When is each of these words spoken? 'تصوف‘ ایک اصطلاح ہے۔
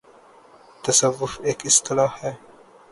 'تصوف‘ 0.83 1.33
ایک 1.47 1.59
اصطلاح 1.69 2.11
ہے۔ 2.23 2.33